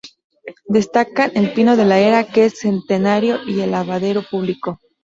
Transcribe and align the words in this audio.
Destacan 0.65 1.31
"El 1.35 1.53
Pino 1.53 1.77
de 1.77 1.85
la 1.85 1.99
Era", 1.99 2.23
que 2.23 2.45
es 2.45 2.57
centenario, 2.57 3.37
y 3.45 3.59
el 3.59 3.69
lavadero 3.69 4.23
público. 4.23 4.79